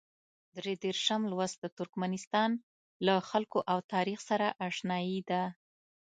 درې 0.57 0.73
دېرشم 0.83 1.21
لوست 1.31 1.57
د 1.61 1.65
ترکمنستان 1.77 2.49
له 3.05 3.15
خلکو 3.29 3.59
او 3.71 3.77
تاریخ 3.93 4.19
سره 4.29 4.47
اشنايي 4.67 5.19
ده. 5.29 5.43